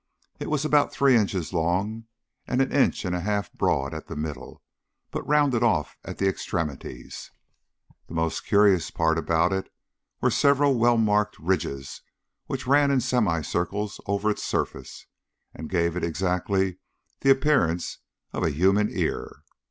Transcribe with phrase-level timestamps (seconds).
[0.39, 2.05] It was about three inches long,
[2.47, 4.63] and an inch and a half broad at the middle,
[5.11, 7.29] but rounded off at the extremities.
[8.07, 9.71] The most curious part about it
[10.19, 12.01] were several well marked ridges
[12.47, 15.05] which ran in semicircles over its surface,
[15.53, 16.79] and gave it exactly
[17.19, 17.99] the appearance
[18.33, 19.43] of a human ear.